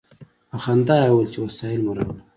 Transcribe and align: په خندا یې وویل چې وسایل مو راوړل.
په 0.49 0.57
خندا 0.63 0.95
یې 1.01 1.09
وویل 1.11 1.29
چې 1.33 1.39
وسایل 1.41 1.81
مو 1.83 1.91
راوړل. 1.97 2.19